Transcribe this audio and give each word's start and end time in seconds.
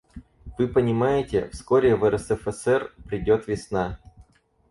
Вы 0.57 0.67
понимаете, 0.67 1.49
вскоре 1.49 1.95
в 1.95 2.09
РСФСР 2.09 2.91
придет 3.05 3.45
весна. 3.45 3.99